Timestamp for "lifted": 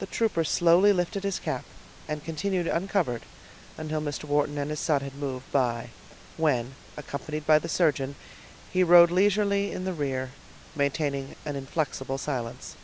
0.92-1.24